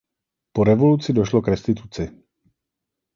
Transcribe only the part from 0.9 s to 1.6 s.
došlo k